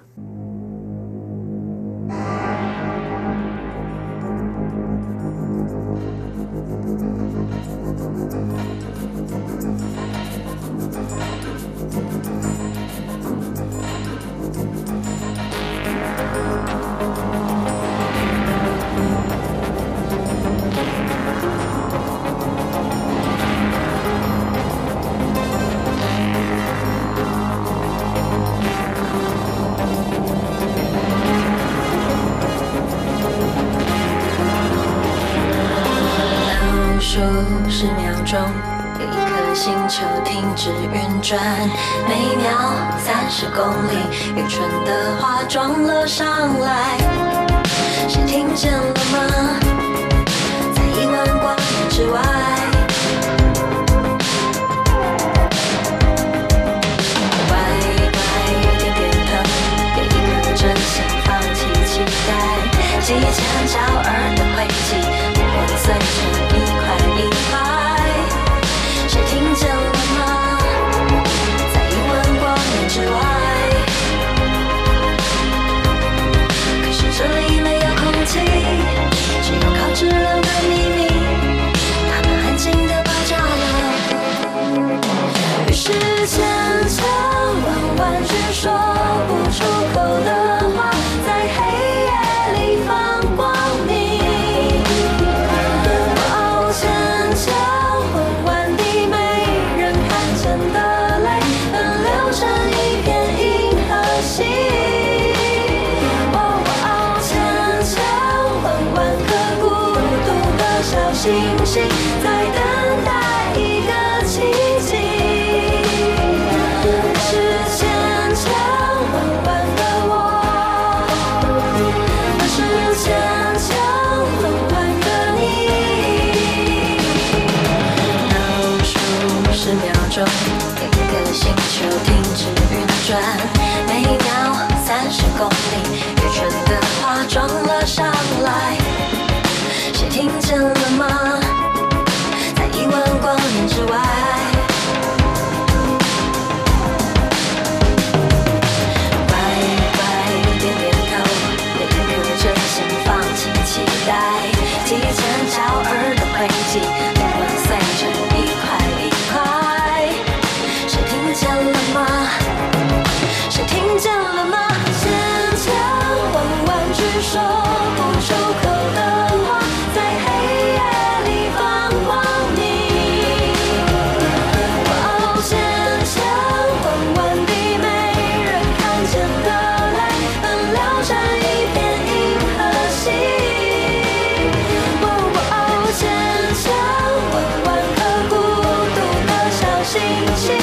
[189.94, 190.02] 星
[190.36, 190.62] 星。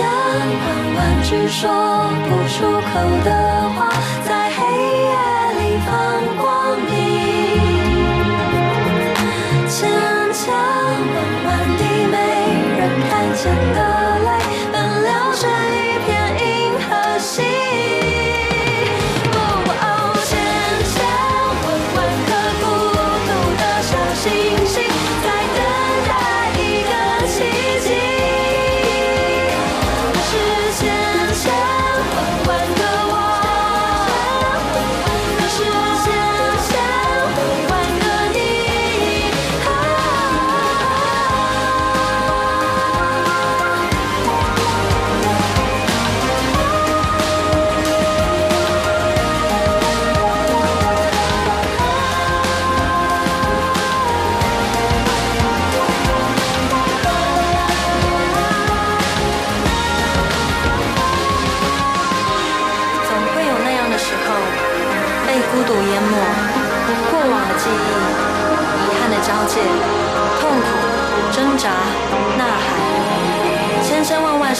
[0.00, 1.70] 千万万句说
[2.24, 3.92] 不出口的话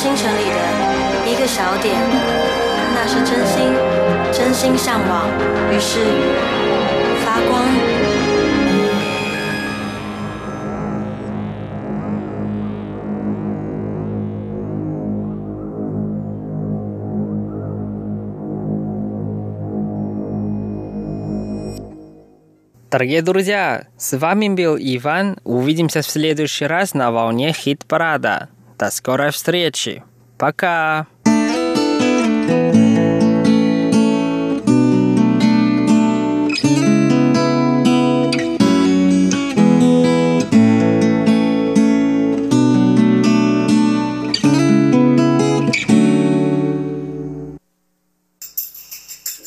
[0.10, 1.96] 星辰里的一个小点，
[2.94, 3.74] 那是真心，
[4.32, 5.28] 真心向往，
[5.72, 6.00] 于是
[7.24, 7.66] 发光。
[22.92, 25.38] Дорогие друзья, с вами был Иван.
[25.44, 28.48] Увидимся в следующий раз на волне хит-парада.
[28.81, 30.03] До скорой встречи.
[30.39, 31.07] Пока.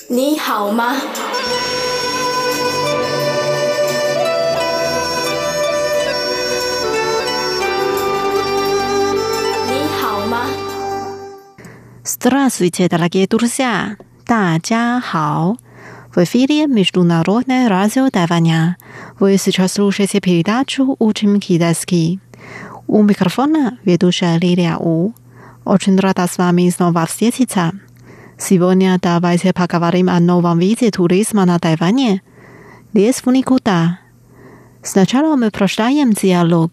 [0.10, 1.23] Ni hao ma?
[12.23, 13.97] Здравствуйте, дорогие друзья!
[14.25, 15.57] 大家好!
[16.15, 18.77] В эфире Международное радио Тайваня.
[19.19, 22.21] Вы сейчас слушаете передачу «Учим китайский».
[22.87, 25.13] У микрофона ведущая Лилия У.
[25.65, 27.73] Очень рада с вами снова встретиться.
[28.39, 32.23] Сегодня давайте поговорим о новом виде туризма на Тайване.
[32.93, 33.99] Лес в никуда.
[34.83, 36.71] Сначала мы прочитаем диалог.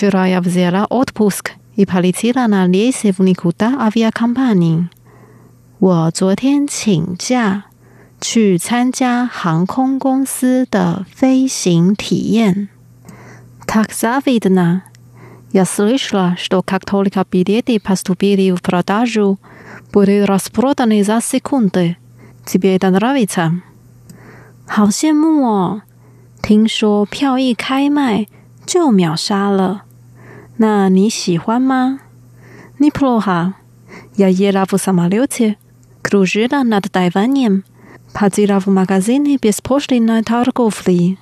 [0.00, 4.88] Вчера я взяла отпуск и полетела на рейсе в никуда авиакомпании.
[5.78, 7.64] 我昨天请假
[8.18, 12.68] 去参加航空公司的飞行体验。
[13.66, 14.84] Так завидно.
[15.52, 19.38] Я слышала, что как только билеты поступили в продажу,
[19.92, 21.96] были распроданы за секунды.
[22.44, 23.60] Тебе это нравится?
[24.66, 25.82] 好羡慕哦！
[26.42, 28.26] 听说票一开卖
[28.66, 29.82] 就秒杀了。
[30.58, 32.00] 那你喜欢吗？
[32.78, 33.54] Неплохо.
[34.16, 35.56] Я ела в самолете,
[36.02, 37.64] кружила над Тайванем,
[38.14, 41.18] ходила в магазины беспошлиной торговли.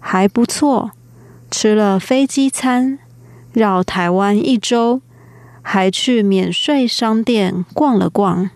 [0.00, 0.92] 还不错，
[1.50, 2.98] 吃了飞机餐，
[3.52, 5.02] 绕台湾一周，
[5.62, 8.50] 还去免税商店逛了逛。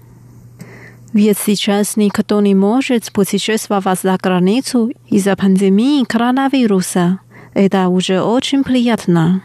[1.12, 7.18] Ведь сейчас никто не может путешествовать за границу из-за пандемии коронавируса.
[7.53, 9.43] Это уже очень приятно.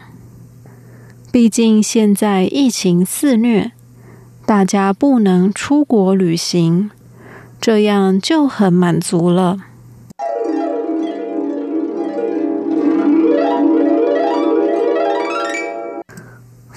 [1.32, 3.72] 毕竟现在疫情肆虐，
[4.46, 6.90] 大家不能出国旅行，
[7.60, 9.58] 这样就很满足了。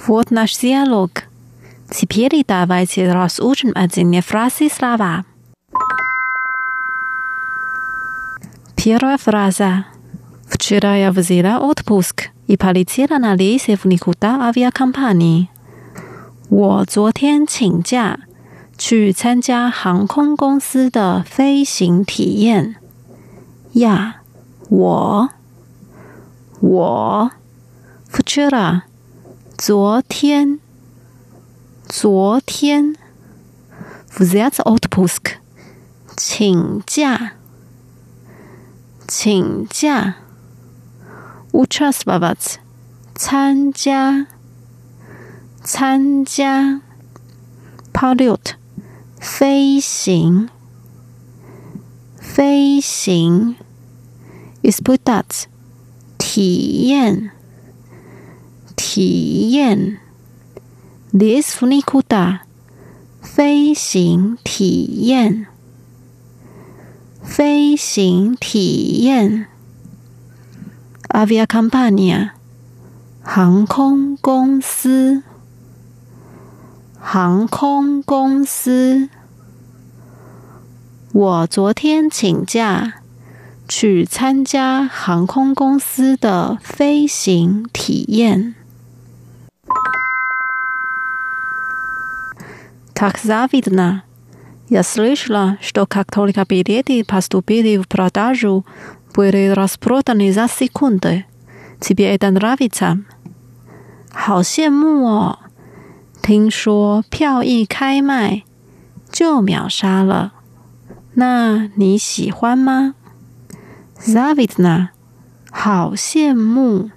[0.06, 1.24] Вот наш диалог.
[1.90, 5.26] Теперь давайте разучим отдельные фразы слова.
[8.76, 9.86] Первая фраза.
[10.50, 13.95] Вчера я взяла отпуск I palicje n a l i s e f u n
[13.95, 15.49] i k u t a avia Kompani.
[16.49, 18.21] 我昨天请假
[18.79, 22.77] 去参加航空公司的飞行体验。
[23.73, 24.23] 呀，
[24.69, 25.31] 我，
[26.61, 27.31] 我
[28.09, 28.83] ，futura.
[29.59, 30.61] 昨天，
[31.89, 32.95] 昨天
[34.09, 35.33] ，w zeszłym autobusku.
[36.17, 37.33] 请假，
[39.09, 40.26] 请假。
[41.56, 42.60] участвовать
[43.16, 44.28] 参加
[45.64, 46.82] 参加
[47.94, 48.58] полет
[49.20, 50.50] 飞行
[52.20, 53.56] 飞行
[54.64, 55.48] испытать
[56.18, 57.32] 体验
[58.76, 60.00] 体验
[61.12, 62.42] лес в никуда
[63.22, 65.48] 飞行体验
[67.24, 69.48] 飞行体验
[71.10, 72.32] aviacompagnia
[73.22, 75.24] 航空公司
[77.00, 79.10] 航空公司。
[81.14, 83.02] 我昨天请假
[83.68, 88.56] 去参加航空公司的飞行体验。
[92.94, 94.04] Так завидно.
[94.70, 98.64] Я слышала, что как только билеты поступили в продажу,
[99.16, 101.26] были распроданы за секунды.
[101.80, 103.04] Тебе это нравится?
[104.14, 105.40] 好羡慕哦！
[106.22, 108.44] 听说票一开卖
[109.10, 110.34] 就秒杀了，
[111.16, 112.96] 那你喜欢吗？
[114.00, 114.90] Zavitna，
[115.50, 116.92] 好羡慕，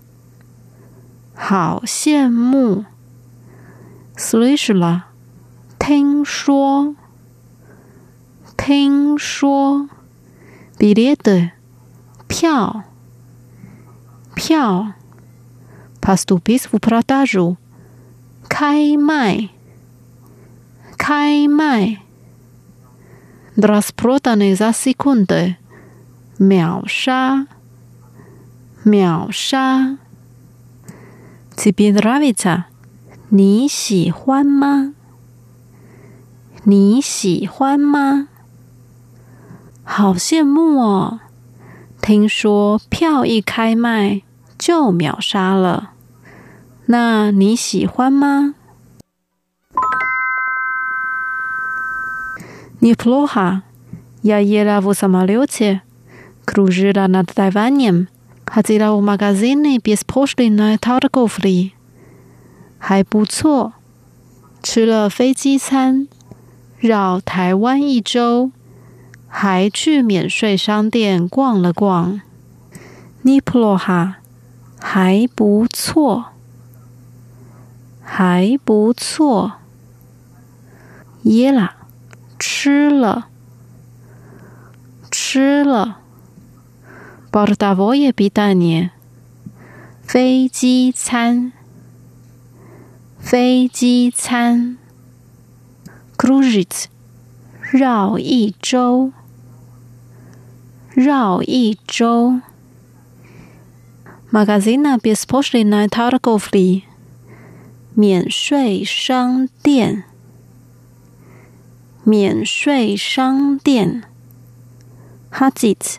[1.35, 2.85] 好羡慕。
[4.17, 5.03] Slishla，
[5.79, 6.95] 听说，
[8.57, 9.89] 听说。
[10.79, 11.51] Billet，
[12.29, 12.85] 票，
[14.35, 14.95] 票。
[16.01, 17.57] Поступить в продажу，
[18.49, 19.49] 开卖，
[20.99, 22.01] 开卖。
[23.57, 25.57] Распроданы за секунды，
[26.39, 27.47] 秒杀，
[28.85, 29.97] 秒杀。
[31.57, 32.65] Тебе нравится？
[33.31, 34.93] 你喜欢吗？
[36.65, 38.29] 你喜欢吗？
[39.85, 41.21] 好羡慕哦！
[42.09, 44.23] 听说票一开卖
[44.59, 45.91] 就秒杀了，
[46.87, 48.55] 那你喜欢吗？
[52.81, 53.63] Неплохо.
[54.23, 55.81] Я ела в самолете,
[56.45, 58.09] кружила над Тайванем,
[58.47, 61.73] ходила в магазины беспошлиной торговли.
[62.79, 63.73] 还不错，
[64.63, 66.09] 吃了飞机餐，
[66.79, 68.51] 绕台湾一周，
[69.30, 72.20] 还去免税商店逛了逛，
[73.22, 74.18] 尼普罗哈
[74.80, 76.26] 还不错，
[78.02, 79.54] 还不错。
[81.24, 81.76] 耶啦
[82.40, 83.28] 吃了，
[85.12, 86.00] 吃了。
[87.32, 88.90] Бортовой питание
[90.02, 91.52] 飞机餐，
[93.20, 94.78] 飞机餐。
[96.18, 96.86] Круиз
[97.72, 99.12] 绕一周。
[100.94, 102.42] 绕一周。
[104.32, 106.84] Magazina bespostline targofli，
[107.94, 110.04] 免税商店，
[112.04, 114.04] 免税商店。
[115.32, 115.98] Hazit，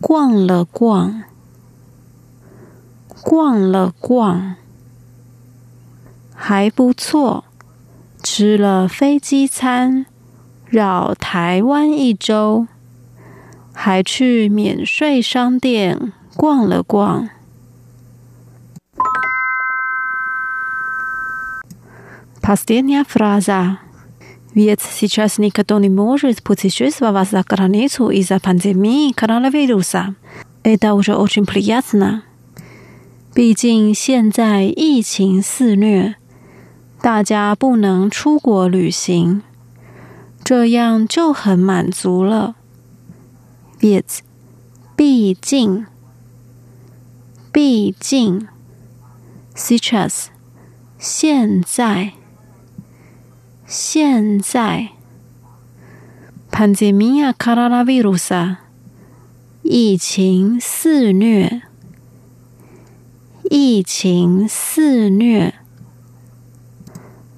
[0.00, 1.22] 逛了逛，
[3.22, 4.56] 逛了逛，
[6.34, 7.44] 还不错。
[8.22, 10.04] 吃了飞机餐，
[10.66, 12.66] 绕台湾一周，
[13.73, 17.29] 还去免税商店逛了逛。
[22.41, 23.79] Последняя фраза.
[24.53, 30.15] Ведь сейчас никто не может путешествовать за границу из-за пандемии коронавируса.
[30.63, 32.21] Это уже очень приятно.
[33.33, 36.15] 毕竟现在疫情肆虐，
[37.01, 39.41] 大家不能出国旅行，
[40.43, 42.55] 这样就很满足了。
[43.79, 44.21] Ведь
[44.95, 45.85] 毕竟，
[47.51, 48.47] 毕竟，
[49.53, 50.27] сейчас
[50.97, 52.13] 现在。
[53.67, 54.89] 现在，
[56.51, 58.57] pandemia coronavirus，
[59.63, 61.63] 疫情肆虐，
[63.49, 65.55] 疫情肆虐。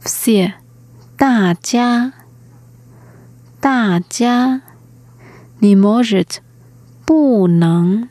[0.04, 0.56] 谢
[1.16, 2.12] 大家，
[3.62, 4.62] 大家，
[5.62, 6.42] 你 может
[7.06, 8.10] 不能，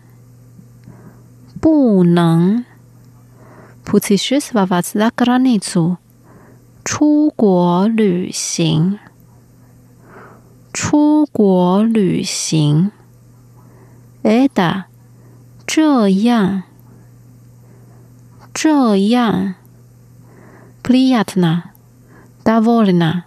[1.61, 2.65] 不能
[3.85, 5.99] Путешествовать за границу，
[6.85, 8.99] 出国旅行，
[10.73, 12.91] 出国旅行。
[14.25, 14.87] Это
[15.65, 16.65] 这样，
[18.53, 19.55] 这样。
[20.83, 21.71] Приятно,
[22.45, 23.25] довольно，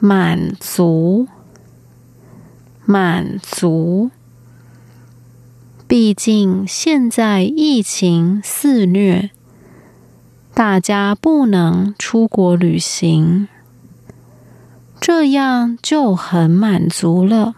[0.00, 1.28] 满足，
[2.86, 4.10] 满足。
[5.86, 9.30] 毕竟现在疫情肆虐，
[10.54, 13.48] 大家不能出国旅行，
[15.00, 17.56] 这样就很满足了。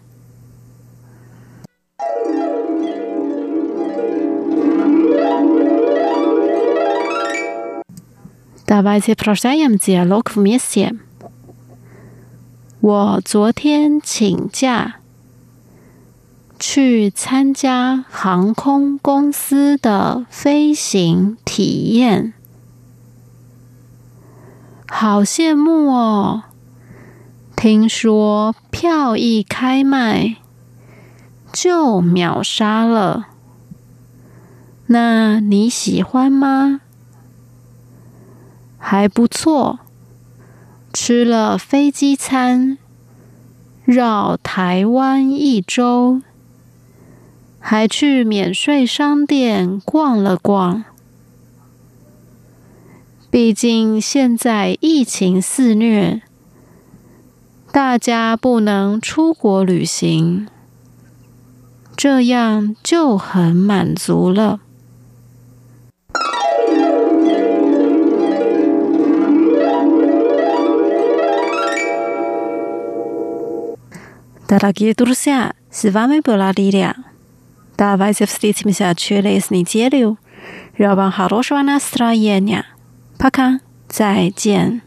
[8.67, 10.97] Давайте продолжим диалог вместе。
[12.81, 14.97] 我昨天请假
[16.60, 22.34] 去参加航空公司的飞行体验，
[24.86, 26.44] 好羡慕哦！
[27.56, 30.36] 听说票一开卖
[31.54, 33.28] 就秒杀了，
[34.88, 36.82] 那你喜欢吗？
[38.78, 39.80] 还不错，
[40.92, 42.78] 吃了飞机餐，
[43.86, 46.22] 绕台湾一周，
[47.61, 50.85] 还去免税商店逛了逛。
[53.31, 56.21] 毕竟现在疫情肆虐，
[57.73, 60.47] 大家不能出国旅行，
[61.97, 64.61] 这样就很满足了。
[74.47, 76.95] Дорогие друзья, с вами была Лилия.
[77.79, 80.19] Давайте встретимся через неделю.
[80.77, 82.65] 让вам хорошего настроения.
[83.19, 83.61] Пока.
[83.89, 84.83] 再见。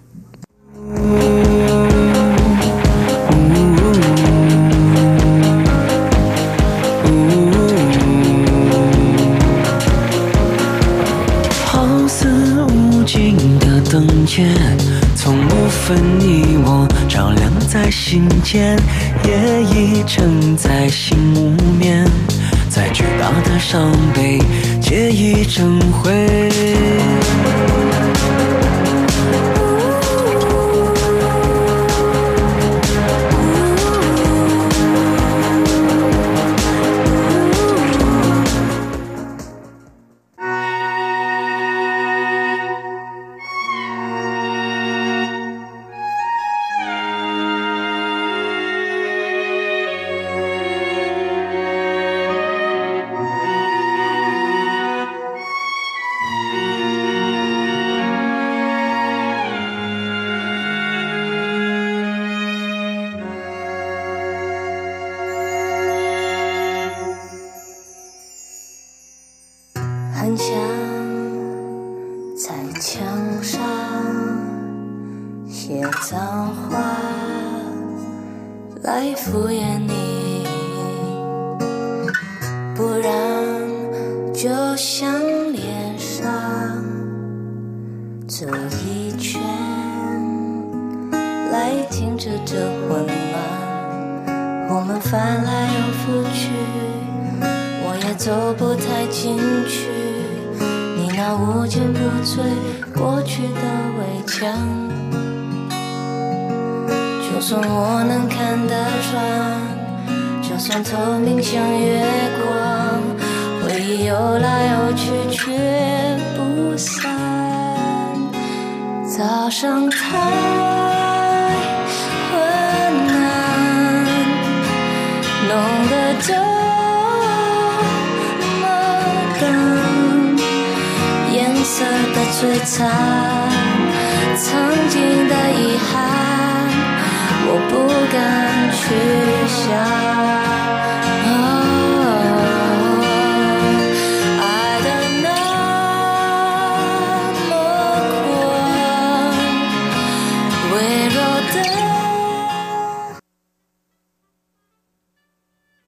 [11.66, 14.54] 好似无尽的灯箭，
[15.16, 18.78] 从不分你我，照亮在心间，
[19.26, 22.06] 夜已沉在心无眠，
[22.75, 24.39] 再巨大的伤悲，
[24.81, 26.49] 皆已成灰。